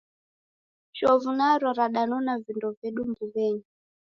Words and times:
Chovu 0.95 1.31
naro 1.37 1.69
radanona 1.79 2.33
vindo 2.43 2.67
vedu 2.79 3.01
mbuw'enyi. 3.09 3.63